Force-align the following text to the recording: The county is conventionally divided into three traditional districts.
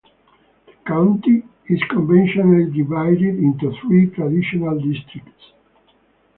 The 0.65 0.73
county 0.87 1.43
is 1.67 1.79
conventionally 1.87 2.71
divided 2.75 3.35
into 3.37 3.71
three 3.83 4.07
traditional 4.07 4.79
districts. 4.79 5.51